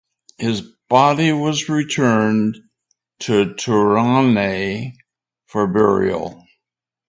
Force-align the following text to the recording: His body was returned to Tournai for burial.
His 0.39 0.61
body 0.89 1.31
was 1.31 1.69
returned 1.69 2.57
to 3.19 3.53
Tournai 3.53 4.93
for 5.45 5.67
burial. 5.67 6.43